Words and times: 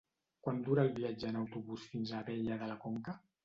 Quant 0.47 0.61
dura 0.69 0.85
el 0.89 0.95
viatge 0.95 1.31
en 1.33 1.39
autobús 1.43 1.87
fins 1.95 2.17
a 2.17 2.21
Abella 2.25 2.61
de 2.67 2.75
la 2.75 2.83
Conca? 2.89 3.21